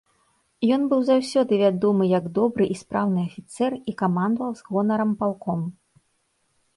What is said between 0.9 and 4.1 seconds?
быў заўсёды вядомы як добры і спраўны афіцэр і